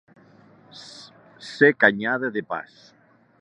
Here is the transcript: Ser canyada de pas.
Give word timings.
Ser 1.49 1.71
canyada 1.83 2.31
de 2.39 2.45
pas. 2.55 2.81